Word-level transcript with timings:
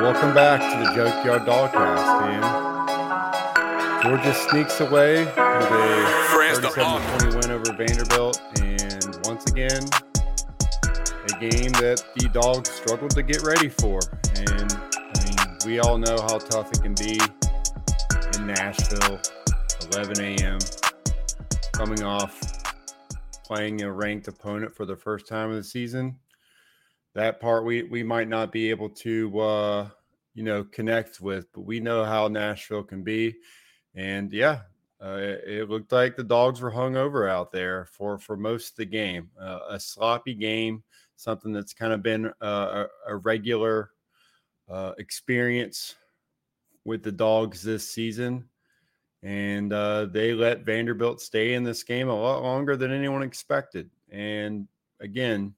Welcome 0.00 0.32
back 0.32 0.60
to 0.60 0.78
the 0.78 0.94
Junkyard 0.94 1.42
Dawgcast, 1.42 2.20
man. 2.20 2.42
Georgia 4.00 4.32
sneaks 4.32 4.80
away 4.80 5.24
with 5.24 5.34
a 5.34 6.06
37-20 6.62 7.34
win 7.34 7.50
over 7.50 7.72
Vanderbilt, 7.72 8.40
and 8.60 9.18
once 9.26 9.50
again, 9.50 9.82
a 10.84 11.40
game 11.40 11.72
that 11.82 12.00
the 12.14 12.28
Dogs 12.32 12.70
struggled 12.70 13.10
to 13.10 13.24
get 13.24 13.42
ready 13.42 13.68
for. 13.68 13.98
And 14.36 14.72
I 14.94 15.24
mean, 15.24 15.58
we 15.66 15.80
all 15.80 15.98
know 15.98 16.16
how 16.20 16.38
tough 16.38 16.70
it 16.70 16.80
can 16.80 16.94
be 16.94 17.18
in 18.38 18.46
Nashville, 18.46 19.18
11 19.92 20.20
a.m., 20.20 20.60
coming 21.72 22.04
off 22.04 22.40
playing 23.42 23.82
a 23.82 23.92
ranked 23.92 24.28
opponent 24.28 24.72
for 24.76 24.84
the 24.86 24.94
first 24.94 25.26
time 25.26 25.50
of 25.50 25.56
the 25.56 25.64
season 25.64 26.20
that 27.14 27.40
part 27.40 27.64
we 27.64 27.82
we 27.84 28.02
might 28.02 28.28
not 28.28 28.52
be 28.52 28.70
able 28.70 28.88
to 28.90 29.40
uh, 29.40 29.88
you 30.34 30.42
know 30.44 30.64
connect 30.64 31.20
with, 31.20 31.52
but 31.52 31.62
we 31.62 31.80
know 31.80 32.04
how 32.04 32.28
Nashville 32.28 32.84
can 32.84 33.02
be, 33.02 33.36
and 33.94 34.32
yeah, 34.32 34.60
uh, 35.02 35.16
it, 35.20 35.44
it, 35.46 35.70
looked 35.70 35.92
like 35.92 36.16
the 36.16 36.24
dogs 36.24 36.60
were 36.60 36.70
hung 36.70 36.96
over 36.96 37.28
out 37.28 37.52
there 37.52 37.86
for 37.86 38.18
for 38.18 38.36
most 38.36 38.70
of 38.70 38.76
the 38.76 38.84
game. 38.84 39.30
Uh, 39.40 39.60
a 39.70 39.80
sloppy 39.80 40.34
game, 40.34 40.82
something 41.16 41.52
that's 41.52 41.72
kind 41.72 41.92
of 41.92 42.02
been 42.02 42.32
a, 42.40 42.86
a, 43.06 43.16
regular 43.16 43.90
uh, 44.68 44.92
experience 44.98 45.94
with 46.84 47.02
the 47.02 47.12
dogs 47.12 47.62
this 47.62 47.88
season. 47.88 48.48
And 49.22 49.72
uh, 49.72 50.06
they 50.06 50.32
let 50.32 50.64
Vanderbilt 50.64 51.20
stay 51.20 51.54
in 51.54 51.64
this 51.64 51.82
game 51.82 52.08
a 52.08 52.14
lot 52.14 52.42
longer 52.42 52.76
than 52.76 52.92
anyone 52.92 53.22
expected. 53.22 53.90
And 54.10 54.68
again, 55.00 55.54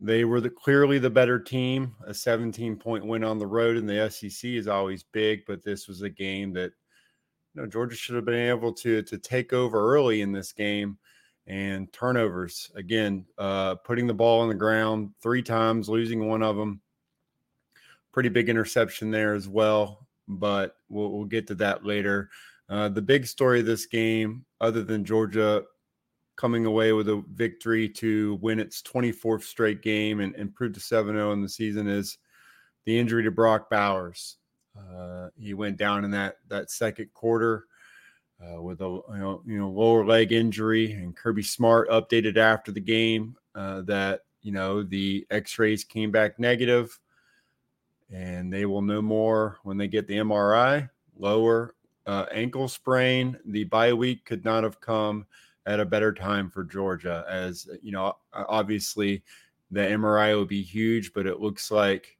they 0.00 0.24
were 0.24 0.40
the, 0.40 0.50
clearly 0.50 0.98
the 0.98 1.10
better 1.10 1.38
team. 1.38 1.94
A 2.06 2.14
17 2.14 2.76
point 2.76 3.04
win 3.04 3.24
on 3.24 3.38
the 3.38 3.46
road 3.46 3.76
in 3.76 3.86
the 3.86 4.08
SEC 4.10 4.50
is 4.50 4.68
always 4.68 5.02
big, 5.02 5.40
but 5.46 5.64
this 5.64 5.88
was 5.88 6.02
a 6.02 6.10
game 6.10 6.52
that 6.52 6.72
you 7.54 7.62
know 7.62 7.66
Georgia 7.66 7.96
should 7.96 8.14
have 8.14 8.24
been 8.24 8.48
able 8.48 8.72
to 8.74 9.02
to 9.02 9.18
take 9.18 9.52
over 9.52 9.94
early 9.94 10.20
in 10.20 10.32
this 10.32 10.52
game. 10.52 10.98
And 11.46 11.90
turnovers 11.92 12.70
again, 12.74 13.24
uh, 13.38 13.76
putting 13.76 14.06
the 14.06 14.14
ball 14.14 14.42
on 14.42 14.48
the 14.48 14.54
ground 14.54 15.10
three 15.22 15.42
times, 15.42 15.88
losing 15.88 16.28
one 16.28 16.42
of 16.42 16.56
them. 16.56 16.82
Pretty 18.12 18.28
big 18.28 18.48
interception 18.48 19.10
there 19.10 19.34
as 19.34 19.48
well, 19.48 20.06
but 20.26 20.76
we'll, 20.88 21.10
we'll 21.10 21.24
get 21.24 21.46
to 21.46 21.54
that 21.56 21.86
later. 21.86 22.28
Uh, 22.68 22.90
the 22.90 23.00
big 23.00 23.26
story 23.26 23.60
of 23.60 23.66
this 23.66 23.86
game, 23.86 24.44
other 24.60 24.82
than 24.82 25.06
Georgia 25.06 25.62
coming 26.38 26.66
away 26.66 26.92
with 26.92 27.08
a 27.08 27.22
victory 27.34 27.88
to 27.88 28.38
win 28.40 28.60
its 28.60 28.80
24th 28.82 29.42
straight 29.42 29.82
game 29.82 30.20
and 30.20 30.36
improve 30.36 30.72
to 30.72 30.80
7 30.80 31.12
0 31.12 31.32
in 31.32 31.42
the 31.42 31.48
season 31.48 31.88
is 31.88 32.16
the 32.86 32.96
injury 32.96 33.24
to 33.24 33.30
Brock 33.32 33.68
Bowers. 33.68 34.36
Uh, 34.78 35.30
he 35.36 35.52
went 35.52 35.76
down 35.76 36.04
in 36.04 36.12
that 36.12 36.36
that 36.46 36.70
second 36.70 37.12
quarter 37.12 37.64
uh, 38.40 38.62
with 38.62 38.80
a 38.80 38.84
you 38.84 39.18
know, 39.18 39.42
you 39.44 39.58
know, 39.58 39.68
lower 39.68 40.06
leg 40.06 40.30
injury, 40.32 40.92
and 40.92 41.16
Kirby 41.16 41.42
Smart 41.42 41.90
updated 41.90 42.36
after 42.36 42.70
the 42.70 42.80
game 42.80 43.36
uh, 43.56 43.82
that 43.82 44.20
you 44.40 44.52
know 44.52 44.84
the 44.84 45.26
X-rays 45.32 45.82
came 45.82 46.12
back 46.12 46.38
negative, 46.38 46.96
and 48.12 48.52
they 48.52 48.64
will 48.64 48.82
know 48.82 49.02
more 49.02 49.58
when 49.64 49.76
they 49.76 49.88
get 49.88 50.06
the 50.06 50.18
MRI. 50.18 50.88
Lower 51.18 51.74
uh, 52.06 52.26
ankle 52.30 52.68
sprain. 52.68 53.36
The 53.44 53.64
bye 53.64 53.92
week 53.92 54.24
could 54.24 54.44
not 54.44 54.62
have 54.62 54.80
come 54.80 55.26
at 55.68 55.80
a 55.80 55.84
better 55.84 56.14
time 56.14 56.48
for 56.48 56.64
Georgia. 56.64 57.24
As 57.28 57.68
you 57.82 57.92
know, 57.92 58.16
obviously 58.32 59.22
the 59.70 59.80
MRI 59.80 60.34
will 60.34 60.46
be 60.46 60.62
huge, 60.62 61.12
but 61.12 61.26
it 61.26 61.40
looks 61.40 61.70
like 61.70 62.16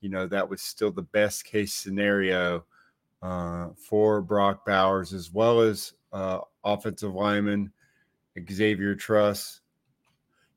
you 0.00 0.08
know 0.08 0.26
that 0.28 0.48
was 0.48 0.62
still 0.62 0.92
the 0.92 1.02
best 1.02 1.44
case 1.44 1.74
scenario 1.74 2.64
uh, 3.20 3.70
for 3.76 4.22
Brock 4.22 4.64
Bowers 4.64 5.12
as 5.12 5.32
well 5.32 5.60
as 5.60 5.94
uh, 6.12 6.38
offensive 6.64 7.12
lineman 7.12 7.72
Xavier 8.50 8.94
Truss. 8.94 9.60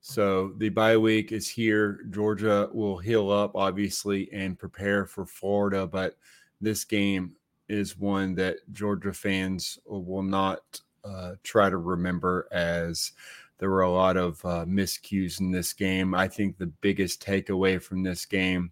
So 0.01 0.53
the 0.57 0.69
bye 0.69 0.97
week 0.97 1.31
is 1.31 1.49
here. 1.49 2.05
Georgia 2.11 2.69
will 2.71 2.99
heal 2.99 3.31
up, 3.31 3.55
obviously, 3.55 4.31
and 4.31 4.57
prepare 4.57 5.07
for 5.07 5.25
Florida. 5.25 5.87
But 5.87 6.15
this 6.61 6.85
game 6.85 7.35
is 7.69 7.97
one 7.97 8.35
that 8.35 8.57
Georgia 8.71 9.13
fans 9.13 9.79
will 9.87 10.21
not 10.21 10.81
uh, 11.05 11.35
try 11.43 11.69
to 11.69 11.77
remember 11.77 12.47
as 12.51 13.11
there 13.57 13.69
were 13.69 13.81
a 13.81 13.91
lot 13.91 14.17
of 14.17 14.43
uh, 14.43 14.65
miscues 14.65 15.39
in 15.39 15.51
this 15.51 15.73
game. 15.73 16.13
I 16.13 16.27
think 16.27 16.57
the 16.57 16.67
biggest 16.67 17.25
takeaway 17.25 17.81
from 17.81 18.03
this 18.03 18.25
game 18.25 18.71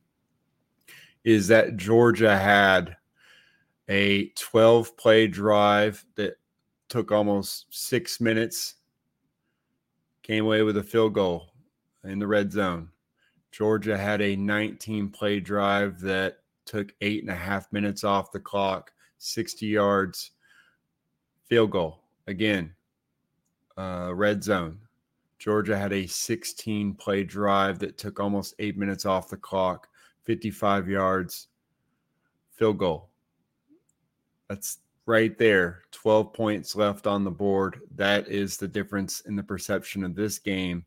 is 1.24 1.48
that 1.48 1.78
Georgia 1.78 2.38
had 2.38 2.98
a 3.88 4.28
12 4.30 4.98
play 4.98 5.28
drive 5.28 6.04
that 6.16 6.38
took 6.90 7.12
almost 7.12 7.66
six 7.70 8.20
minutes, 8.20 8.76
came 10.22 10.46
away 10.46 10.64
with 10.64 10.78
a 10.78 10.84
field 10.84 11.14
goal 11.14 11.52
in 12.04 12.20
the 12.20 12.28
red 12.28 12.52
zone. 12.52 12.90
Georgia 13.52 13.98
had 13.98 14.22
a 14.22 14.36
19 14.36 15.10
play 15.10 15.40
drive 15.40 16.00
that 16.02 16.40
took 16.66 16.94
eight 17.02 17.22
and 17.22 17.32
a 17.32 17.36
half 17.36 17.72
minutes 17.72 18.04
off 18.04 18.32
the 18.32 18.40
clock, 18.40 18.92
60 19.20 19.66
yards, 19.66 20.32
field 21.48 21.72
goal 21.72 22.03
again, 22.28 22.74
uh, 23.78 24.12
red 24.14 24.44
zone. 24.44 24.80
Georgia 25.40 25.78
had 25.78 25.92
a 25.92 26.08
16 26.08 26.94
play 26.96 27.24
drive 27.24 27.80
that 27.80 27.98
took 27.98 28.20
almost 28.20 28.56
eight 28.60 28.78
minutes 28.78 29.06
off 29.06 29.30
the 29.30 29.38
clock, 29.38 29.90
55 30.24 30.88
yards, 30.88 31.48
field 32.52 32.78
goal. 32.78 33.10
That's 34.48 34.80
right 35.06 35.38
there. 35.38 35.82
12 35.92 36.32
points 36.34 36.76
left 36.76 37.08
on 37.08 37.24
the 37.24 37.32
board. 37.32 37.82
That 37.96 38.28
is 38.30 38.58
the 38.58 38.68
difference 38.68 39.22
in 39.22 39.36
the 39.36 39.44
perception 39.44 40.04
of 40.04 40.16
this 40.16 40.40
game. 40.40 40.86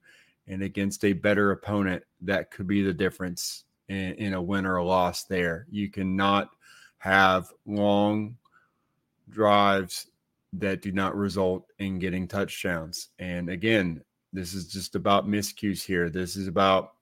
And 0.48 0.62
against 0.62 1.04
a 1.04 1.12
better 1.12 1.50
opponent, 1.50 2.02
that 2.22 2.50
could 2.50 2.66
be 2.66 2.82
the 2.82 2.94
difference 2.94 3.64
in, 3.88 4.14
in 4.14 4.34
a 4.34 4.42
win 4.42 4.64
or 4.64 4.76
a 4.76 4.84
loss 4.84 5.24
there. 5.24 5.66
You 5.70 5.90
cannot 5.90 6.50
have 6.98 7.52
long 7.66 8.36
drives 9.28 10.06
that 10.60 10.82
do 10.82 10.92
not 10.92 11.16
result 11.16 11.66
in 11.78 11.98
getting 11.98 12.26
touchdowns. 12.26 13.08
And 13.18 13.48
again, 13.48 14.02
this 14.32 14.54
is 14.54 14.68
just 14.68 14.94
about 14.94 15.28
miscues 15.28 15.84
here. 15.84 16.10
This 16.10 16.36
is 16.36 16.48
about 16.48 16.92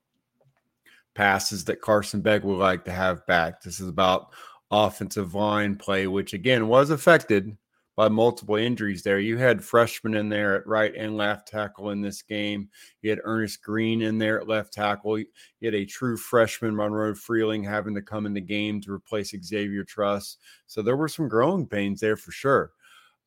passes 1.15 1.65
that 1.65 1.81
Carson 1.81 2.21
Beck 2.21 2.45
would 2.45 2.59
like 2.59 2.85
to 2.85 2.93
have 2.93 3.27
back. 3.27 3.62
This 3.62 3.81
is 3.81 3.89
about 3.89 4.33
offensive 4.71 5.35
line 5.35 5.77
play, 5.77 6.06
which 6.06 6.33
again 6.33 6.69
was 6.69 6.91
affected 6.91 7.56
by 7.97 8.09
multiple 8.09 8.56
injuries 8.56 9.03
there. 9.03 9.21
You 9.21 9.37
had 9.37 9.65
freshmen 9.65 10.15
in 10.15 10.29
there 10.29 10.56
at 10.56 10.67
right 10.67 10.93
and 10.97 11.17
left 11.17 11.47
tackle 11.47 11.91
in 11.91 12.01
this 12.01 12.23
game. 12.23 12.69
You 13.03 13.11
had 13.11 13.21
Earnest 13.23 13.62
Greene 13.62 14.03
in 14.03 14.19
there 14.19 14.41
at 14.41 14.49
left 14.49 14.73
tackle. 14.73 15.19
You 15.19 15.27
had 15.62 15.75
a 15.75 15.85
true 15.85 16.17
freshman, 16.17 16.75
Monroe 16.75 17.15
Freeling, 17.15 17.62
having 17.62 17.95
to 17.95 18.03
come 18.03 18.27
in 18.27 18.35
the 18.35 18.41
game 18.41 18.81
to 18.81 18.93
replace 18.93 19.33
Xavier 19.41 19.85
Truss. 19.85 20.39
So 20.67 20.83
there 20.83 20.97
were 20.97 21.09
some 21.09 21.29
growing 21.29 21.67
pains 21.67 22.01
there 22.01 22.17
for 22.17 22.33
sure. 22.33 22.73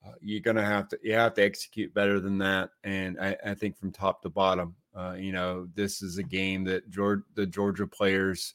Uh, 0.08 0.14
you're 0.22 0.40
gonna 0.42 0.64
have 0.64 0.88
to 0.88 0.98
you 1.04 1.14
have 1.14 1.34
to 1.34 1.44
execute 1.44 1.94
better 1.94 2.20
than 2.20 2.38
that, 2.38 2.70
and 2.84 3.20
I, 3.20 3.36
I 3.46 3.54
think 3.56 3.78
from 3.78 3.92
top 3.92 4.22
to 4.22 4.30
bottom, 4.30 4.76
Uh, 4.96 5.14
you 5.14 5.32
know, 5.32 5.68
this 5.76 6.02
is 6.02 6.18
a 6.18 6.24
game 6.24 6.64
that 6.64 6.90
Georgia, 6.90 7.24
the 7.36 7.46
Georgia 7.46 7.86
players 7.88 8.54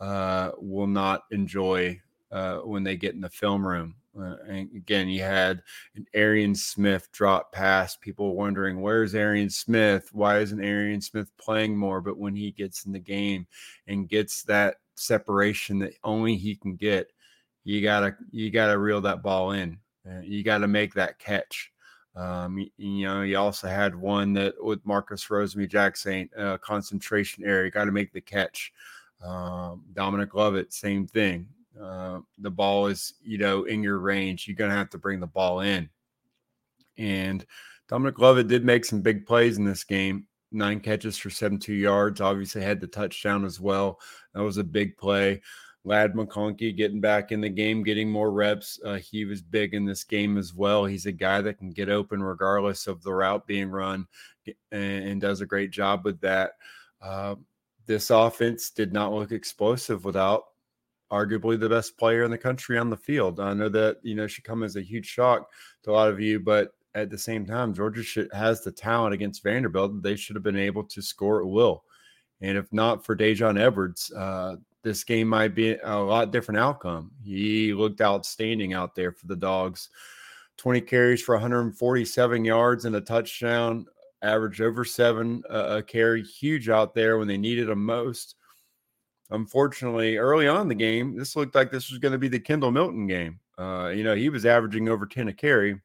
uh, 0.00 0.52
will 0.58 0.86
not 0.86 1.24
enjoy 1.30 2.00
uh, 2.30 2.58
when 2.58 2.82
they 2.84 2.96
get 2.96 3.14
in 3.14 3.20
the 3.20 3.28
film 3.28 3.66
room. 3.66 3.94
Uh, 4.18 4.36
and 4.48 4.70
again, 4.76 5.08
you 5.08 5.22
had 5.22 5.62
an 5.96 6.06
Arian 6.14 6.54
Smith 6.54 7.10
drop 7.12 7.52
pass. 7.52 7.96
People 7.96 8.36
wondering 8.36 8.80
where's 8.80 9.14
Arian 9.14 9.50
Smith? 9.50 10.08
Why 10.12 10.38
isn't 10.40 10.64
Arian 10.64 11.00
Smith 11.00 11.30
playing 11.38 11.76
more? 11.76 12.00
But 12.00 12.18
when 12.18 12.36
he 12.36 12.50
gets 12.52 12.84
in 12.86 12.92
the 12.92 12.98
game 12.98 13.46
and 13.86 14.08
gets 14.08 14.42
that 14.44 14.76
separation 14.96 15.78
that 15.80 15.94
only 16.04 16.36
he 16.36 16.54
can 16.56 16.76
get, 16.76 17.12
you 17.64 17.82
gotta 17.82 18.16
you 18.30 18.50
gotta 18.50 18.78
reel 18.78 19.00
that 19.02 19.22
ball 19.22 19.52
in. 19.52 19.78
You 20.22 20.42
got 20.42 20.58
to 20.58 20.68
make 20.68 20.94
that 20.94 21.18
catch. 21.18 21.72
Um, 22.14 22.58
you, 22.76 23.06
know, 23.06 23.22
you 23.22 23.38
also 23.38 23.68
had 23.68 23.94
one 23.94 24.32
that 24.34 24.54
with 24.62 24.84
Marcus 24.84 25.26
Rosemy-Jacksaint 25.26 26.28
uh, 26.38 26.58
concentration 26.58 27.44
area. 27.44 27.70
Got 27.70 27.86
to 27.86 27.92
make 27.92 28.12
the 28.12 28.20
catch. 28.20 28.72
Um, 29.24 29.84
Dominic 29.94 30.34
Lovett, 30.34 30.72
same 30.72 31.06
thing. 31.06 31.46
Uh, 31.80 32.20
the 32.38 32.50
ball 32.50 32.86
is, 32.86 33.14
you 33.22 33.38
know, 33.38 33.64
in 33.64 33.82
your 33.82 33.98
range. 33.98 34.46
You're 34.46 34.56
going 34.56 34.70
to 34.70 34.76
have 34.76 34.90
to 34.90 34.98
bring 34.98 35.20
the 35.20 35.26
ball 35.26 35.60
in. 35.60 35.88
And 36.98 37.46
Dominic 37.88 38.18
Lovett 38.18 38.48
did 38.48 38.64
make 38.64 38.84
some 38.84 39.00
big 39.00 39.26
plays 39.26 39.56
in 39.58 39.64
this 39.64 39.84
game. 39.84 40.26
Nine 40.50 40.80
catches 40.80 41.16
for 41.16 41.30
72 41.30 41.72
yards. 41.72 42.20
Obviously, 42.20 42.62
had 42.62 42.80
the 42.80 42.86
touchdown 42.86 43.44
as 43.44 43.58
well. 43.58 43.98
That 44.34 44.42
was 44.42 44.58
a 44.58 44.64
big 44.64 44.98
play. 44.98 45.40
Ladd 45.84 46.14
McConkey 46.14 46.76
getting 46.76 47.00
back 47.00 47.32
in 47.32 47.40
the 47.40 47.48
game, 47.48 47.82
getting 47.82 48.08
more 48.08 48.30
reps. 48.30 48.78
Uh, 48.84 48.94
he 48.94 49.24
was 49.24 49.42
big 49.42 49.74
in 49.74 49.84
this 49.84 50.04
game 50.04 50.38
as 50.38 50.54
well. 50.54 50.84
He's 50.84 51.06
a 51.06 51.12
guy 51.12 51.40
that 51.40 51.58
can 51.58 51.70
get 51.70 51.88
open 51.88 52.22
regardless 52.22 52.86
of 52.86 53.02
the 53.02 53.12
route 53.12 53.46
being 53.46 53.68
run 53.68 54.06
and, 54.70 55.04
and 55.04 55.20
does 55.20 55.40
a 55.40 55.46
great 55.46 55.72
job 55.72 56.04
with 56.04 56.20
that. 56.20 56.52
Uh, 57.00 57.34
this 57.86 58.10
offense 58.10 58.70
did 58.70 58.92
not 58.92 59.12
look 59.12 59.32
explosive 59.32 60.04
without 60.04 60.44
arguably 61.10 61.58
the 61.58 61.68
best 61.68 61.98
player 61.98 62.22
in 62.24 62.30
the 62.30 62.38
country 62.38 62.78
on 62.78 62.88
the 62.88 62.96
field. 62.96 63.40
I 63.40 63.52
know 63.52 63.68
that 63.68 63.98
you 64.02 64.14
know 64.14 64.26
should 64.26 64.44
come 64.44 64.62
as 64.62 64.76
a 64.76 64.82
huge 64.82 65.06
shock 65.06 65.50
to 65.82 65.90
a 65.90 65.92
lot 65.92 66.08
of 66.08 66.20
you, 66.20 66.40
but 66.40 66.74
at 66.94 67.10
the 67.10 67.18
same 67.18 67.44
time, 67.44 67.74
Georgia 67.74 68.02
should, 68.02 68.32
has 68.32 68.62
the 68.62 68.70
talent 68.70 69.14
against 69.14 69.42
Vanderbilt. 69.42 70.02
They 70.02 70.16
should 70.16 70.36
have 70.36 70.42
been 70.42 70.56
able 70.56 70.84
to 70.84 71.02
score 71.02 71.40
at 71.40 71.48
will. 71.48 71.84
And 72.42 72.58
if 72.58 72.70
not 72.72 73.04
for 73.04 73.16
Daijun 73.16 73.58
Edwards, 73.58 74.12
uh, 74.12 74.56
this 74.82 75.04
game 75.04 75.28
might 75.28 75.54
be 75.54 75.76
a 75.76 75.96
lot 75.96 76.32
different 76.32 76.58
outcome. 76.58 77.12
He 77.24 77.72
looked 77.72 78.00
outstanding 78.00 78.74
out 78.74 78.94
there 78.94 79.12
for 79.12 79.26
the 79.26 79.36
Dogs. 79.36 79.88
20 80.58 80.80
carries 80.82 81.22
for 81.22 81.36
147 81.36 82.44
yards 82.44 82.84
and 82.84 82.96
a 82.96 83.00
touchdown, 83.00 83.86
averaged 84.22 84.60
over 84.60 84.84
seven 84.84 85.42
uh, 85.50 85.78
a 85.78 85.82
carry, 85.82 86.22
huge 86.22 86.68
out 86.68 86.94
there 86.94 87.16
when 87.18 87.28
they 87.28 87.38
needed 87.38 87.68
him 87.68 87.84
most. 87.84 88.34
Unfortunately, 89.30 90.16
early 90.18 90.46
on 90.46 90.62
in 90.62 90.68
the 90.68 90.74
game, 90.74 91.16
this 91.16 91.36
looked 91.36 91.54
like 91.54 91.70
this 91.70 91.90
was 91.90 91.98
going 91.98 92.12
to 92.12 92.18
be 92.18 92.28
the 92.28 92.38
Kendall 92.38 92.70
Milton 92.70 93.06
game. 93.06 93.38
Uh, 93.56 93.88
you 93.94 94.04
know, 94.04 94.14
he 94.14 94.28
was 94.28 94.44
averaging 94.44 94.88
over 94.88 95.06
10 95.06 95.28
a 95.28 95.32
carry 95.32 95.80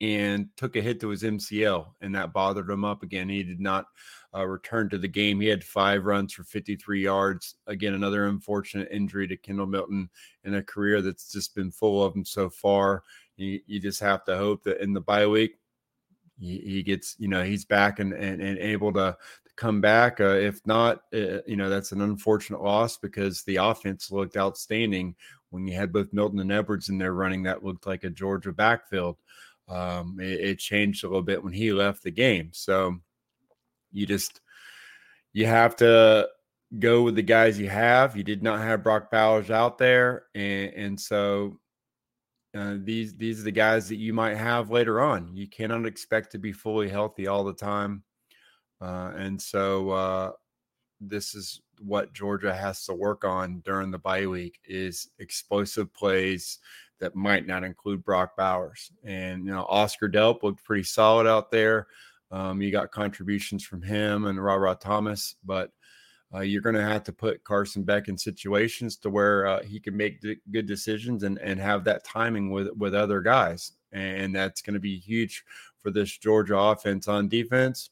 and 0.00 0.48
took 0.56 0.76
a 0.76 0.80
hit 0.80 1.00
to 1.00 1.08
his 1.08 1.22
MCL, 1.22 1.86
and 2.00 2.14
that 2.14 2.32
bothered 2.32 2.70
him 2.70 2.84
up 2.84 3.02
again. 3.02 3.28
He 3.28 3.42
did 3.42 3.60
not 3.60 3.86
uh, 4.34 4.46
return 4.46 4.88
to 4.90 4.98
the 4.98 5.08
game. 5.08 5.40
He 5.40 5.48
had 5.48 5.64
five 5.64 6.04
runs 6.04 6.32
for 6.32 6.44
53 6.44 7.02
yards. 7.02 7.56
Again, 7.66 7.94
another 7.94 8.26
unfortunate 8.26 8.88
injury 8.90 9.26
to 9.28 9.36
Kendall 9.36 9.66
Milton 9.66 10.08
in 10.44 10.54
a 10.54 10.62
career 10.62 11.02
that's 11.02 11.32
just 11.32 11.54
been 11.54 11.70
full 11.70 12.04
of 12.04 12.12
them 12.12 12.24
so 12.24 12.48
far. 12.48 13.02
You, 13.36 13.60
you 13.66 13.80
just 13.80 14.00
have 14.00 14.24
to 14.26 14.36
hope 14.36 14.62
that 14.64 14.80
in 14.80 14.92
the 14.92 15.00
bye 15.00 15.26
week, 15.26 15.56
he, 16.40 16.84
gets, 16.84 17.16
you 17.18 17.26
know, 17.26 17.42
he's 17.42 17.64
back 17.64 17.98
and, 17.98 18.12
and, 18.12 18.40
and 18.40 18.58
able 18.58 18.92
to, 18.92 19.16
come 19.58 19.80
back. 19.80 20.20
Uh, 20.20 20.36
if 20.36 20.64
not, 20.66 21.02
uh, 21.12 21.42
you 21.46 21.56
know, 21.56 21.68
that's 21.68 21.92
an 21.92 22.00
unfortunate 22.00 22.62
loss 22.62 22.96
because 22.96 23.42
the 23.42 23.56
offense 23.56 24.10
looked 24.10 24.36
outstanding 24.36 25.14
when 25.50 25.66
you 25.66 25.74
had 25.74 25.92
both 25.92 26.12
Milton 26.12 26.38
and 26.38 26.52
Edwards 26.52 26.88
in 26.88 26.96
there 26.96 27.12
running. 27.12 27.42
That 27.42 27.64
looked 27.64 27.86
like 27.86 28.04
a 28.04 28.10
Georgia 28.10 28.52
backfield. 28.52 29.16
Um, 29.68 30.18
it, 30.20 30.40
it, 30.40 30.58
changed 30.58 31.04
a 31.04 31.08
little 31.08 31.22
bit 31.22 31.44
when 31.44 31.52
he 31.52 31.72
left 31.72 32.02
the 32.02 32.10
game. 32.10 32.50
So 32.52 32.96
you 33.92 34.06
just 34.06 34.40
you 35.34 35.46
have 35.46 35.76
to 35.76 36.28
go 36.78 37.02
with 37.02 37.14
the 37.14 37.22
guys 37.22 37.58
you 37.58 37.68
have. 37.68 38.16
You 38.16 38.22
did 38.22 38.42
not 38.42 38.60
have 38.60 38.82
Brock 38.82 39.10
Bowers 39.10 39.50
out 39.50 39.76
there, 39.76 40.24
and, 40.34 40.72
and 40.74 41.00
so 41.00 41.58
uh, 42.56 42.76
these 42.78 43.14
these 43.16 43.40
are 43.40 43.44
the 43.44 43.52
guys 43.52 43.88
that 43.88 43.96
you 43.96 44.12
might 44.12 44.36
have 44.36 44.70
later 44.70 45.00
on. 45.00 45.36
You 45.36 45.46
cannot 45.48 45.86
expect 45.86 46.32
to 46.32 46.38
be 46.38 46.52
fully 46.52 46.88
healthy 46.88 47.26
all 47.26 47.44
the 47.44 47.52
time. 47.52 48.02
Uh, 48.80 49.12
and 49.16 49.40
so 49.40 49.90
uh, 49.90 50.32
this 51.00 51.34
is 51.34 51.60
what 51.80 52.12
Georgia 52.12 52.54
has 52.54 52.84
to 52.84 52.94
work 52.94 53.24
on 53.24 53.60
during 53.64 53.90
the 53.90 53.98
bye 53.98 54.26
week 54.26 54.58
is 54.64 55.08
explosive 55.18 55.92
plays 55.94 56.58
that 57.00 57.14
might 57.14 57.46
not 57.46 57.64
include 57.64 58.04
Brock 58.04 58.36
Bowers. 58.36 58.90
And 59.04 59.44
you 59.44 59.52
know, 59.52 59.66
Oscar 59.68 60.08
Delp 60.08 60.42
looked 60.42 60.64
pretty 60.64 60.82
solid 60.82 61.26
out 61.26 61.50
there. 61.50 61.86
Um, 62.30 62.60
you 62.60 62.70
got 62.70 62.90
contributions 62.90 63.64
from 63.64 63.82
him 63.82 64.26
and 64.26 64.42
Rara 64.42 64.76
Thomas, 64.78 65.36
but 65.44 65.70
uh, 66.34 66.40
you're 66.40 66.60
going 66.60 66.74
to 66.74 66.82
have 66.82 67.04
to 67.04 67.12
put 67.12 67.42
Carson 67.42 67.84
Beck 67.84 68.08
in 68.08 68.18
situations 68.18 68.96
to 68.98 69.08
where 69.08 69.46
uh, 69.46 69.62
he 69.62 69.80
can 69.80 69.96
make 69.96 70.20
d- 70.20 70.36
good 70.50 70.66
decisions 70.66 71.22
and, 71.22 71.38
and 71.38 71.58
have 71.58 71.84
that 71.84 72.04
timing 72.04 72.50
with 72.50 72.68
with 72.76 72.94
other 72.94 73.20
guys, 73.20 73.72
and 73.92 74.34
that's 74.34 74.60
going 74.60 74.74
to 74.74 74.80
be 74.80 74.98
huge 74.98 75.44
for 75.78 75.90
this 75.90 76.18
Georgia 76.18 76.56
offense 76.58 77.08
on 77.08 77.28
defense 77.28 77.90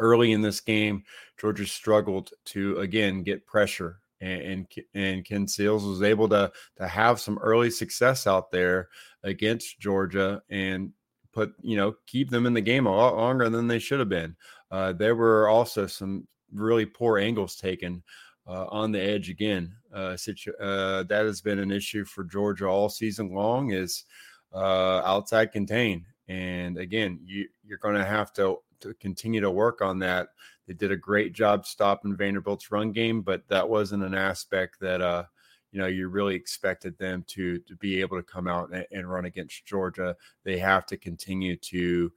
early 0.00 0.32
in 0.32 0.42
this 0.42 0.60
game, 0.60 1.04
Georgia 1.40 1.66
struggled 1.66 2.30
to 2.46 2.78
again 2.78 3.22
get 3.22 3.46
pressure, 3.46 4.00
and 4.20 4.42
and, 4.42 4.66
and 4.94 5.24
Ken 5.24 5.46
Seals 5.46 5.84
was 5.84 6.02
able 6.02 6.28
to 6.30 6.50
to 6.76 6.88
have 6.88 7.20
some 7.20 7.38
early 7.38 7.70
success 7.70 8.26
out 8.26 8.50
there 8.50 8.88
against 9.22 9.80
Georgia 9.80 10.42
and 10.48 10.92
put 11.32 11.52
you 11.60 11.76
know 11.76 11.94
keep 12.06 12.30
them 12.30 12.46
in 12.46 12.54
the 12.54 12.60
game 12.60 12.86
a 12.86 12.96
lot 12.96 13.16
longer 13.16 13.48
than 13.48 13.66
they 13.66 13.78
should 13.78 14.00
have 14.00 14.08
been. 14.08 14.36
Uh, 14.70 14.92
there 14.92 15.14
were 15.16 15.48
also 15.48 15.86
some 15.86 16.26
really 16.52 16.86
poor 16.86 17.18
angles 17.18 17.56
taken. 17.56 18.02
Uh, 18.46 18.64
on 18.70 18.90
the 18.90 18.98
edge 18.98 19.28
again. 19.28 19.70
Uh, 19.92 20.16
situ- 20.16 20.56
uh, 20.58 21.02
that 21.02 21.26
has 21.26 21.42
been 21.42 21.58
an 21.58 21.70
issue 21.70 22.02
for 22.02 22.24
Georgia 22.24 22.66
all 22.66 22.88
season 22.88 23.34
long. 23.34 23.72
Is 23.72 24.06
uh, 24.54 25.02
outside 25.04 25.52
contain, 25.52 26.06
and 26.28 26.78
again, 26.78 27.20
you, 27.22 27.46
you're 27.62 27.76
going 27.76 27.96
to 27.96 28.04
have 28.06 28.32
to 28.32 28.56
to 28.80 28.94
continue 28.94 29.40
to 29.40 29.50
work 29.50 29.82
on 29.82 29.98
that. 30.00 30.28
They 30.66 30.74
did 30.74 30.92
a 30.92 30.96
great 30.96 31.32
job 31.32 31.66
stopping 31.66 32.16
Vanderbilt's 32.16 32.70
run 32.70 32.92
game, 32.92 33.22
but 33.22 33.46
that 33.48 33.68
wasn't 33.68 34.04
an 34.04 34.14
aspect 34.14 34.80
that 34.80 35.00
uh, 35.00 35.24
you 35.72 35.80
know 35.80 35.86
you 35.86 36.08
really 36.08 36.34
expected 36.34 36.98
them 36.98 37.24
to 37.28 37.58
to 37.60 37.76
be 37.76 38.00
able 38.00 38.16
to 38.16 38.22
come 38.22 38.46
out 38.46 38.70
and, 38.72 38.86
and 38.92 39.10
run 39.10 39.24
against 39.24 39.66
Georgia. 39.66 40.16
They 40.44 40.58
have 40.58 40.86
to 40.86 40.96
continue 40.96 41.56
to 41.56 42.12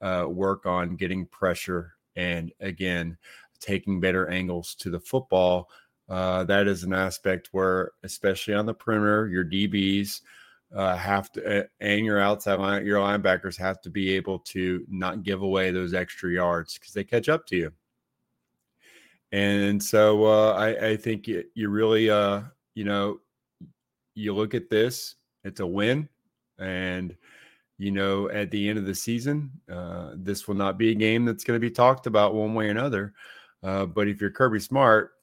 uh, 0.00 0.26
work 0.28 0.66
on 0.66 0.96
getting 0.96 1.26
pressure 1.26 1.94
and 2.14 2.52
again 2.60 3.18
taking 3.60 4.00
better 4.00 4.28
angles 4.28 4.74
to 4.76 4.90
the 4.90 5.00
football. 5.00 5.68
Uh, 6.08 6.44
that 6.44 6.68
is 6.68 6.84
an 6.84 6.92
aspect 6.92 7.48
where, 7.52 7.92
especially 8.04 8.54
on 8.54 8.66
the 8.66 8.74
perimeter, 8.74 9.28
your 9.28 9.44
DBs 9.44 10.20
uh, 10.74 10.96
have 10.96 11.30
to, 11.32 11.68
and 11.80 12.04
your 12.04 12.20
outside 12.20 12.58
line, 12.58 12.84
your 12.84 13.00
linebackers 13.00 13.56
have 13.56 13.80
to 13.82 13.90
be 13.90 14.14
able 14.14 14.38
to 14.40 14.84
not 14.88 15.22
give 15.22 15.42
away 15.42 15.70
those 15.70 15.94
extra 15.94 16.30
yards 16.30 16.74
because 16.74 16.92
they 16.92 17.04
catch 17.04 17.28
up 17.28 17.46
to 17.46 17.56
you. 17.56 17.72
And 19.32 19.82
so 19.82 20.24
uh, 20.24 20.52
I, 20.52 20.88
I 20.88 20.96
think 20.96 21.26
you, 21.26 21.44
you 21.54 21.68
really, 21.68 22.10
uh, 22.10 22.42
you 22.74 22.84
know, 22.84 23.20
you 24.14 24.34
look 24.34 24.54
at 24.54 24.70
this, 24.70 25.16
it's 25.44 25.60
a 25.60 25.66
win. 25.66 26.08
And, 26.58 27.16
you 27.76 27.90
know, 27.90 28.30
at 28.30 28.50
the 28.50 28.68
end 28.68 28.78
of 28.78 28.86
the 28.86 28.94
season, 28.94 29.50
uh, 29.70 30.12
this 30.14 30.48
will 30.48 30.54
not 30.54 30.78
be 30.78 30.90
a 30.90 30.94
game 30.94 31.24
that's 31.24 31.44
going 31.44 31.60
to 31.60 31.66
be 31.66 31.70
talked 31.70 32.06
about 32.06 32.34
one 32.34 32.54
way 32.54 32.68
or 32.68 32.70
another. 32.70 33.12
Uh, 33.62 33.84
but 33.84 34.08
if 34.08 34.20
you're 34.20 34.30
Kirby 34.30 34.60
Smart, 34.60 35.15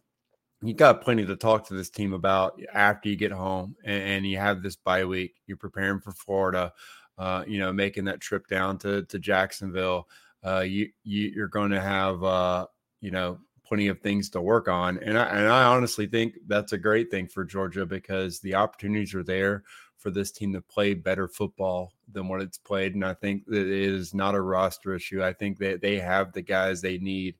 you 0.63 0.73
got 0.73 1.01
plenty 1.01 1.25
to 1.25 1.35
talk 1.35 1.67
to 1.67 1.73
this 1.73 1.89
team 1.89 2.13
about 2.13 2.59
after 2.73 3.09
you 3.09 3.15
get 3.15 3.31
home 3.31 3.75
and, 3.83 4.03
and 4.03 4.27
you 4.27 4.37
have 4.37 4.63
this 4.63 4.75
bye 4.75 5.05
week. 5.05 5.35
You're 5.45 5.57
preparing 5.57 5.99
for 5.99 6.11
Florida, 6.11 6.71
uh, 7.17 7.43
you 7.47 7.59
know, 7.59 7.73
making 7.73 8.05
that 8.05 8.21
trip 8.21 8.47
down 8.47 8.77
to 8.79 9.03
to 9.03 9.19
Jacksonville. 9.19 10.07
Uh, 10.45 10.61
you, 10.61 10.89
you 11.03 11.41
are 11.41 11.47
going 11.47 11.71
to 11.71 11.81
have 11.81 12.23
uh, 12.23 12.65
you 13.01 13.11
know 13.11 13.39
plenty 13.65 13.87
of 13.87 13.99
things 13.99 14.29
to 14.31 14.41
work 14.41 14.67
on, 14.67 14.97
and 14.99 15.17
I 15.17 15.23
and 15.25 15.47
I 15.47 15.63
honestly 15.63 16.07
think 16.07 16.35
that's 16.47 16.73
a 16.73 16.77
great 16.77 17.11
thing 17.11 17.27
for 17.27 17.43
Georgia 17.43 17.85
because 17.85 18.39
the 18.39 18.55
opportunities 18.55 19.13
are 19.13 19.23
there 19.23 19.63
for 19.97 20.11
this 20.11 20.31
team 20.31 20.51
to 20.53 20.61
play 20.61 20.93
better 20.93 21.29
football 21.29 21.93
than 22.11 22.27
what 22.27 22.41
it's 22.41 22.57
played. 22.57 22.93
And 22.93 23.05
I 23.05 23.13
think 23.13 23.45
that 23.45 23.61
it 23.61 23.71
is 23.71 24.13
not 24.13 24.35
a 24.35 24.41
roster 24.41 24.93
issue. 24.93 25.23
I 25.23 25.31
think 25.31 25.57
that 25.59 25.81
they 25.81 25.97
have 25.97 26.33
the 26.33 26.41
guys 26.41 26.81
they 26.81 26.97
need. 26.97 27.35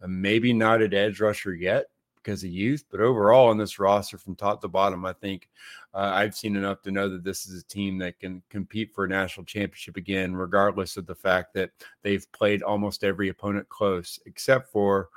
Uh, 0.00 0.06
maybe 0.06 0.52
not 0.52 0.80
an 0.80 0.94
edge 0.94 1.20
rusher 1.20 1.54
yet, 1.54 1.86
because 2.24 2.42
of 2.42 2.50
youth, 2.50 2.84
but 2.90 3.00
overall 3.00 3.48
on 3.48 3.58
this 3.58 3.78
roster 3.78 4.16
from 4.16 4.34
top 4.34 4.60
to 4.62 4.68
bottom, 4.68 5.04
I 5.04 5.12
think 5.12 5.48
uh, 5.92 6.10
I've 6.14 6.34
seen 6.34 6.56
enough 6.56 6.82
to 6.82 6.90
know 6.90 7.08
that 7.08 7.22
this 7.22 7.46
is 7.46 7.60
a 7.62 7.66
team 7.66 7.98
that 7.98 8.18
can 8.18 8.42
compete 8.50 8.94
for 8.94 9.04
a 9.04 9.08
national 9.08 9.44
championship 9.44 9.96
again, 9.96 10.34
regardless 10.34 10.96
of 10.96 11.06
the 11.06 11.14
fact 11.14 11.54
that 11.54 11.70
they've 12.02 12.30
played 12.32 12.62
almost 12.62 13.04
every 13.04 13.28
opponent 13.28 13.68
close, 13.68 14.18
except 14.26 14.72
for 14.72 15.10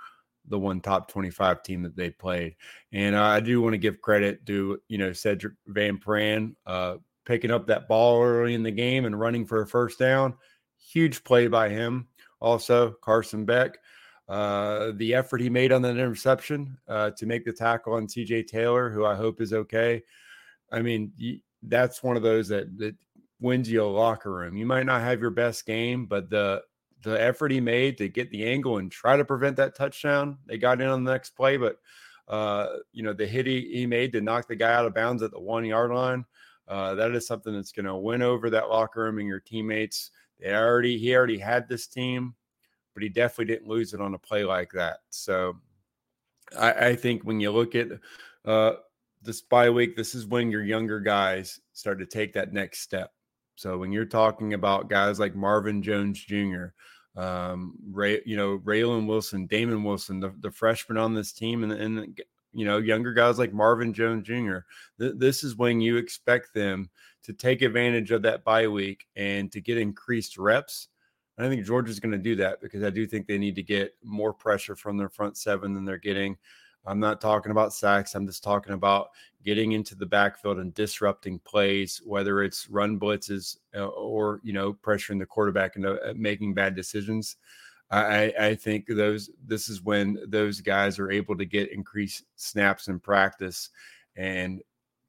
the 0.50 0.60
one 0.60 0.82
top 0.82 1.10
25 1.10 1.64
team 1.64 1.82
that 1.84 1.96
they 1.96 2.10
played. 2.10 2.56
And 2.92 3.16
uh, 3.16 3.24
I 3.24 3.40
do 3.40 3.62
want 3.62 3.74
to 3.74 3.80
give 3.80 4.02
credit 4.02 4.46
to, 4.46 4.80
you 4.88 4.98
know, 4.98 5.12
Sedrick 5.12 5.56
Van 5.68 5.98
Pran 5.98 6.56
uh, 6.66 6.98
picking 7.26 7.52
up 7.52 7.68
that 7.68 7.88
ball 7.88 8.22
early 8.24 8.54
in 8.54 8.64
the 8.64 8.72
game 8.72 9.06
and 9.06 9.20
running 9.20 9.46
for 9.46 9.62
a 9.62 9.68
first 9.68 10.00
down. 10.00 10.34
Huge 10.78 11.24
play 11.24 11.48
by 11.48 11.70
him. 11.70 12.08
Also, 12.40 12.92
Carson 13.02 13.46
Beck. 13.46 13.78
Uh, 14.28 14.92
the 14.96 15.14
effort 15.14 15.40
he 15.40 15.50
made 15.50 15.72
on 15.72 15.82
that 15.82 15.98
interception 15.98 16.78
uh, 16.88 17.12
to 17.12 17.26
make 17.26 17.46
the 17.46 17.54
tackle 17.54 17.94
on 17.94 18.08
TJ 18.08 18.48
Taylor, 18.48 18.90
who 18.90 19.06
I 19.06 19.16
hope 19.16 19.40
is 19.40 19.54
okay. 19.54 20.04
I 20.72 20.82
mean, 20.82 21.14
that's 21.64 22.04
one 22.04 22.18
of 22.18 22.24
those 22.24 22.50
that, 22.50 22.78
that 22.78 22.96
wins 23.40 23.70
you 23.70 23.84
a 23.84 23.86
locker 23.86 24.32
room. 24.32 24.58
You 24.58 24.66
might 24.66 24.86
not 24.86 25.02
have 25.02 25.22
your 25.22 25.30
best 25.30 25.66
game, 25.66 26.06
but 26.06 26.30
the 26.30 26.62
the 27.04 27.22
effort 27.22 27.52
he 27.52 27.62
made 27.62 27.98
to 27.98 28.10
get 28.10 28.30
the 28.32 28.46
angle 28.46 28.80
and 28.80 28.92
try 28.92 29.16
to 29.16 29.24
prevent 29.24 29.56
that 29.56 29.76
touchdown, 29.76 30.38
they 30.48 30.58
got 30.58 30.82
in 30.82 30.88
on 30.88 31.04
the 31.04 31.12
next 31.12 31.30
play, 31.38 31.56
but 31.56 31.78
uh, 32.28 32.68
you 32.92 33.04
know, 33.04 33.14
the 33.14 33.26
hit 33.26 33.46
he, 33.46 33.70
he 33.72 33.86
made 33.86 34.12
to 34.12 34.22
knock 34.22 34.48
the 34.48 34.56
guy 34.56 34.74
out 34.74 34.86
of 34.86 34.94
bounds 34.94 35.24
at 35.24 35.32
the 35.32 35.40
one 35.40 35.64
yard 35.64 35.92
line. 35.92 36.26
Uh, 36.68 36.96
that 36.96 37.12
is 37.12 37.26
something 37.26 37.54
that's 37.54 37.72
going 37.72 37.86
to 37.86 37.96
win 37.96 38.22
over 38.22 38.50
that 38.50 38.70
locker 38.70 39.04
room 39.04 39.20
and 39.20 39.28
your 39.28 39.40
teammates. 39.40 40.12
They 40.40 40.54
already 40.54 40.98
he 40.98 41.16
already 41.16 41.38
had 41.38 41.70
this 41.70 41.88
team, 41.88 42.36
but 42.98 43.04
he 43.04 43.10
definitely 43.10 43.54
didn't 43.54 43.68
lose 43.68 43.94
it 43.94 44.02
on 44.02 44.16
a 44.16 44.18
play 44.18 44.44
like 44.44 44.72
that. 44.72 45.02
So 45.12 45.56
I, 46.58 46.72
I 46.72 46.96
think 46.96 47.22
when 47.22 47.40
you 47.40 47.52
look 47.52 47.76
at 47.76 47.90
uh, 48.44 48.72
this 49.22 49.40
bye 49.40 49.70
week, 49.70 49.96
this 49.96 50.16
is 50.16 50.26
when 50.26 50.50
your 50.50 50.64
younger 50.64 51.00
guys 51.00 51.60
start 51.74 52.00
to 52.00 52.08
take 52.08 52.34
that 52.34 52.54
next 52.54 52.80
step. 52.80 53.14
So 53.56 53.78
when 53.78 53.92
you're 53.92 54.04
talking 54.04 54.56
about 54.56 54.90
guys 54.90 55.20
like 55.20 55.36
Marvin 55.36 55.84
Jones 55.84 56.20
Jr., 56.26 56.70
um, 57.16 57.76
Ray, 57.92 58.24
you 58.26 58.36
know, 58.36 58.58
Raylen 58.58 59.06
Wilson, 59.06 59.46
Damon 59.46 59.84
Wilson, 59.84 60.20
the, 60.20 60.34
the 60.40 60.50
freshman 60.50 60.98
on 60.98 61.14
this 61.14 61.32
team, 61.32 61.64
and, 61.64 61.74
and 61.74 62.20
you 62.52 62.66
know, 62.66 62.80
younger 62.80 63.14
guys 63.14 63.38
like 63.38 63.54
Marvin 63.54 63.94
Jones 63.94 64.26
Jr. 64.26 64.62
Th- 65.00 65.14
this 65.18 65.44
is 65.44 65.56
when 65.56 65.82
you 65.82 65.98
expect 65.98 66.52
them 66.56 66.90
to 67.26 67.32
take 67.32 67.62
advantage 67.62 68.10
of 68.10 68.24
that 68.24 68.44
bye 68.44 68.68
week 68.68 69.06
and 69.16 69.52
to 69.52 69.62
get 69.62 69.78
increased 69.78 70.40
reps. 70.40 70.88
I 71.38 71.48
think 71.48 71.66
Georgia's 71.66 72.00
going 72.00 72.14
to 72.14 72.18
do 72.18 72.36
that 72.38 72.62
because 72.62 72.84
I 72.84 72.90
do 72.90 73.06
think 73.06 73.28
they 73.28 73.38
need 73.38 73.56
to 73.56 73.64
get 73.64 73.96
more 74.04 74.34
pressure 74.34 74.76
from 74.76 74.98
their 74.98 75.10
front 75.10 75.38
seven 75.38 75.74
than 75.74 75.86
they're 75.86 75.98
getting. 75.98 76.38
I'm 76.86 77.00
not 77.00 77.22
talking 77.22 77.52
about 77.52 77.74
sacks. 77.74 78.16
I'm 78.16 78.26
just 78.26 78.44
talking 78.44 78.74
about 78.74 79.10
getting 79.44 79.74
into 79.74 79.94
the 79.94 80.06
backfield 80.06 80.58
and 80.58 80.74
disrupting 80.74 81.40
plays, 81.40 82.02
whether 82.06 82.42
it's 82.42 82.70
run 82.70 83.00
blitzes 83.00 83.58
uh, 83.76 83.86
or 83.86 84.40
you 84.44 84.54
know 84.54 84.74
pressuring 84.74 85.20
the 85.20 85.26
quarterback 85.26 85.76
into 85.76 86.02
uh, 86.02 86.14
making 86.16 86.54
bad 86.54 86.76
decisions. 86.76 87.36
I, 87.90 88.34
I 88.38 88.56
think 88.56 88.86
those 88.88 89.30
this 89.46 89.70
is 89.70 89.82
when 89.82 90.18
those 90.28 90.60
guys 90.60 91.00
are 91.00 91.12
able 91.12 91.38
to 91.38 91.46
get 91.46 91.72
increased 91.72 92.26
snaps 92.36 92.88
in 92.90 93.00
practice, 93.00 93.70
and 94.16 94.62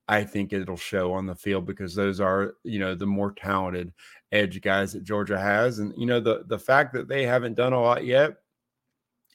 I 0.09 0.25
think 0.25 0.53
it'll 0.53 0.77
show 0.77 1.13
on 1.13 1.27
the 1.27 1.35
field 1.35 1.67
because 1.67 1.95
those 1.95 2.21
are 2.21 2.55
you 2.65 2.79
know 2.79 2.95
the 2.95 3.07
more 3.07 3.33
talented 3.33 3.93
edge 4.33 4.61
guys 4.61 4.93
that 4.93 5.05
Georgia 5.05 5.39
has, 5.39 5.79
and 5.79 5.95
you 5.97 6.07
know 6.07 6.21
the 6.21 6.45
the 6.47 6.59
fact 6.59 6.93
that 6.95 7.09
they 7.09 7.25
haven't 7.25 7.55
done 7.55 7.73
a 7.73 7.81
lot 7.81 8.05
yet. 8.05 8.37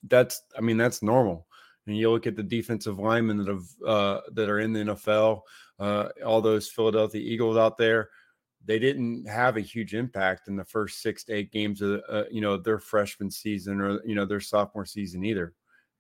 That's 0.04 0.42
I 0.58 0.62
mean 0.62 0.78
that's 0.78 1.04
normal. 1.04 1.48
And 1.86 1.98
you 1.98 2.10
look 2.10 2.28
at 2.28 2.36
the 2.36 2.44
defensive 2.44 3.00
linemen 3.00 3.38
that 3.38 3.48
have 3.48 3.66
uh, 3.86 4.22
that 4.32 4.50
are 4.50 4.60
in 4.60 4.74
the 4.74 4.80
NFL, 4.80 5.42
uh, 5.80 6.10
all 6.26 6.42
those 6.42 6.70
Philadelphia 6.70 7.22
Eagles 7.22 7.58
out 7.58 7.78
there 7.78 8.10
they 8.66 8.80
didn't 8.80 9.28
have 9.28 9.58
a 9.58 9.62
huge 9.62 9.94
impact 9.94 10.48
in 10.48 10.56
the 10.56 10.64
first 10.64 11.02
six 11.02 11.24
to 11.26 11.34
eight 11.34 11.52
games 11.52 11.82
of 11.82 12.02
uh, 12.10 12.24
you 12.32 12.42
know 12.42 12.58
their 12.58 12.80
freshman 12.80 13.30
season 13.30 13.82
or 13.82 14.00
you 14.06 14.16
know 14.16 14.26
their 14.26 14.40
sophomore 14.40 14.86
season 14.86 15.24
either. 15.26 15.54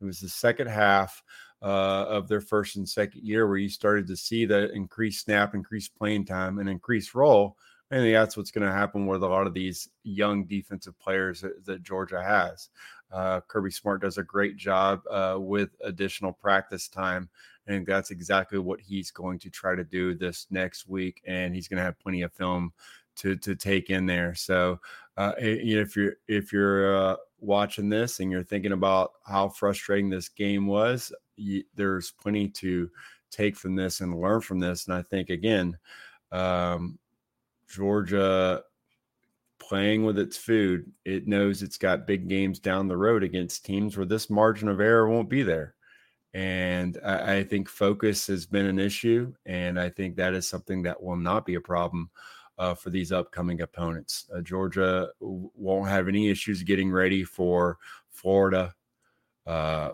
It 0.03 0.05
was 0.05 0.19
the 0.19 0.29
second 0.29 0.67
half 0.67 1.24
uh, 1.62 2.05
of 2.10 2.27
their 2.27 2.41
first 2.41 2.75
and 2.75 2.88
second 2.88 3.24
year 3.24 3.48
where 3.48 3.57
you 3.57 3.69
started 3.69 4.05
to 4.07 4.17
see 4.17 4.45
the 4.45 4.72
increased 4.74 5.24
snap, 5.24 5.55
increased 5.55 5.95
playing 5.95 6.25
time, 6.25 6.60
and 6.60 6.69
increased 6.69 7.15
role. 7.15 7.57
Think 7.89 8.12
that's 8.12 8.36
what's 8.36 8.51
going 8.51 8.67
to 8.67 8.74
happen 8.74 9.05
with 9.05 9.22
a 9.22 9.27
lot 9.27 9.45
of 9.45 9.53
these 9.53 9.88
young 10.03 10.45
defensive 10.45 10.98
players 11.00 11.41
that, 11.41 11.63
that 11.65 11.83
Georgia 11.83 12.24
has. 12.24 12.69
Uh, 13.12 13.39
Kirby 13.48 13.69
Smart 13.69 14.01
does 14.01 14.17
a 14.17 14.24
great 14.24 14.57
job 14.57 15.01
uh, 15.12 15.38
with 15.39 15.69
additional 15.83 16.33
practice 16.33 16.88
time 16.88 17.29
And 17.67 17.86
that's 17.86 18.10
exactly 18.10 18.57
what 18.57 18.81
he's 18.81 19.12
going 19.12 19.38
to 19.39 19.50
try 19.50 19.75
to 19.75 19.83
do 19.83 20.15
this 20.15 20.48
next 20.50 20.88
week, 20.88 21.22
and 21.25 21.53
he's 21.53 21.67
going 21.67 21.77
to 21.77 21.83
have 21.83 22.00
plenty 22.00 22.24
of 22.24 22.33
film 22.33 22.74
to 23.17 23.36
to 23.38 23.55
take 23.55 23.89
in 23.89 24.05
there. 24.05 24.36
So, 24.36 24.79
uh, 25.17 25.34
if 25.38 25.96
you're 25.96 26.15
if 26.27 26.51
you're 26.51 26.96
uh, 26.96 27.15
watching 27.39 27.89
this 27.89 28.20
and 28.20 28.32
you're 28.32 28.43
thinking 28.43 28.72
about 28.72 29.13
how 29.25 29.50
frustrating 29.50 30.10
this 30.10 30.29
game 30.29 30.67
was, 30.67 31.12
you, 31.36 31.63
there's 31.75 32.12
plenty 32.12 32.48
to 32.48 32.89
take 33.29 33.55
from 33.55 33.75
this 33.75 34.01
and 34.01 34.20
learn 34.20 34.41
from 34.41 34.60
this. 34.60 34.88
And 34.88 34.96
I 34.96 35.01
think 35.01 35.29
again, 35.29 35.77
um, 36.32 36.98
Georgia 37.67 38.63
playing 39.60 40.03
with 40.03 40.20
its 40.20 40.38
food, 40.38 40.91
it 41.05 41.27
knows 41.27 41.62
it's 41.62 41.77
got 41.77 42.08
big 42.08 42.27
games 42.27 42.60
down 42.60 42.88
the 42.88 42.98
road 42.98 43.24
against 43.24 43.65
teams 43.65 43.96
where 43.96 44.05
this 44.05 44.29
margin 44.29 44.67
of 44.67 44.79
error 44.79 45.10
won't 45.10 45.29
be 45.29 45.41
there. 45.41 45.75
And 46.34 47.00
I, 47.05 47.38
I, 47.38 47.43
think 47.43 47.70
focus 47.70 48.25
has 48.27 48.46
been 48.46 48.65
an 48.65 48.79
issue. 48.79 49.34
And 49.46 49.79
I 49.79 49.89
think 49.89 50.15
that 50.15 50.34
is 50.34 50.50
something 50.50 50.82
that 50.84 51.01
will 51.01 51.15
not 51.15 51.46
be 51.46 51.55
a 51.55 51.62
problem 51.62 52.10
uh, 52.57 52.74
for 52.74 52.89
these 52.89 53.12
upcoming 53.12 53.62
opponents. 53.62 54.25
Uh, 54.36 54.41
Georgia 54.41 55.10
w- 55.19 55.50
won't 55.55 55.89
have 55.89 56.07
any 56.07 56.29
issues 56.29 56.63
getting 56.63 56.91
ready 56.91 57.24
for 57.24 57.77
Florida, 58.10 58.74
uh, 59.48 59.91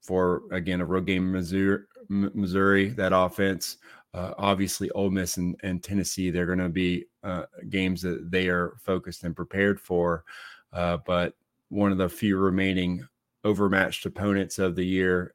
for 0.00 0.42
again, 0.50 0.80
a 0.80 0.84
road 0.84 1.06
game 1.06 1.30
Missouri, 1.32 1.84
Missouri 2.08 2.88
that 2.90 3.12
offense. 3.12 3.78
Uh, 4.12 4.34
obviously, 4.38 4.90
Ole 4.90 5.10
Miss 5.10 5.36
and, 5.36 5.54
and 5.62 5.82
Tennessee, 5.82 6.30
they're 6.30 6.46
going 6.46 6.58
to 6.58 6.68
be 6.68 7.06
uh, 7.22 7.44
games 7.68 8.02
that 8.02 8.30
they 8.30 8.48
are 8.48 8.74
focused 8.80 9.22
and 9.22 9.36
prepared 9.36 9.80
for. 9.80 10.24
Uh, 10.72 10.96
but 11.06 11.34
one 11.68 11.92
of 11.92 11.98
the 11.98 12.08
few 12.08 12.36
remaining 12.36 13.06
overmatched 13.44 14.04
opponents 14.06 14.58
of 14.58 14.74
the 14.74 14.84
year 14.84 15.34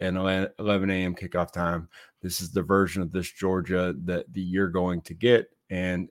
and 0.00 0.16
11 0.16 0.90
a.m. 0.90 1.14
kickoff 1.14 1.52
time. 1.52 1.88
This 2.22 2.40
is 2.40 2.52
the 2.52 2.62
version 2.62 3.02
of 3.02 3.12
this 3.12 3.30
Georgia 3.30 3.94
that 4.04 4.26
you're 4.32 4.68
going 4.68 5.00
to 5.02 5.14
get, 5.14 5.48
and 5.70 6.08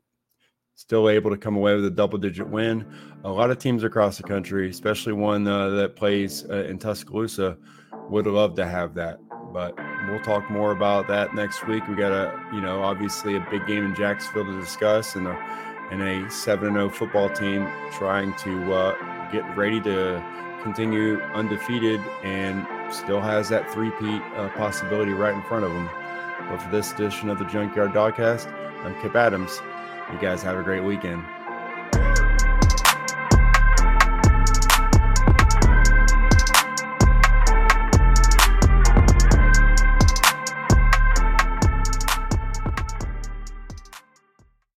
still 0.75 1.09
able 1.09 1.31
to 1.31 1.37
come 1.37 1.55
away 1.55 1.75
with 1.75 1.85
a 1.85 1.91
double 1.91 2.17
digit 2.17 2.47
win. 2.47 2.85
A 3.23 3.31
lot 3.31 3.49
of 3.49 3.57
teams 3.57 3.83
across 3.83 4.17
the 4.17 4.23
country, 4.23 4.69
especially 4.69 5.13
one 5.13 5.47
uh, 5.47 5.69
that 5.69 5.95
plays 5.95 6.45
uh, 6.49 6.65
in 6.65 6.77
Tuscaloosa, 6.77 7.57
would 8.09 8.27
love 8.27 8.55
to 8.55 8.65
have 8.65 8.93
that. 8.93 9.17
But 9.51 9.75
we'll 10.07 10.21
talk 10.21 10.49
more 10.51 10.71
about 10.71 11.07
that 11.07 11.33
next 11.33 11.65
week. 11.67 11.87
We 11.87 11.95
got 11.95 12.11
a, 12.11 12.39
you 12.53 12.61
know, 12.61 12.83
obviously 12.83 13.35
a 13.35 13.47
big 13.49 13.65
game 13.65 13.85
in 13.85 13.95
Jacksonville 13.95 14.45
to 14.45 14.59
discuss, 14.59 15.15
and 15.15 15.27
a 15.27 15.67
and 15.89 16.01
a 16.01 16.79
oh 16.79 16.89
football 16.89 17.29
team 17.29 17.67
trying 17.93 18.33
to 18.35 18.73
uh, 18.73 19.31
get 19.31 19.43
ready 19.57 19.81
to 19.81 20.23
continue 20.61 21.19
undefeated 21.33 22.01
and 22.23 22.67
still 22.93 23.21
has 23.21 23.49
that 23.49 23.71
three-peat 23.71 24.21
uh, 24.35 24.49
possibility 24.49 25.13
right 25.13 25.33
in 25.33 25.41
front 25.43 25.63
of 25.63 25.71
them. 25.71 25.89
But 26.49 26.61
for 26.61 26.69
this 26.69 26.91
edition 26.91 27.29
of 27.29 27.39
the 27.39 27.45
Junkyard 27.45 27.93
Dawgcast, 27.93 28.53
I'm 28.87 28.95
Kipp 29.01 29.17
Adams. 29.17 29.59
You 30.13 30.17
guys 30.17 30.41
have 30.43 30.57
a 30.57 30.63
great 30.63 30.79
weekend. 30.79 31.21